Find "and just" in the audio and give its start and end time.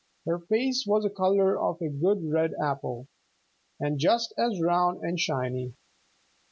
3.79-4.33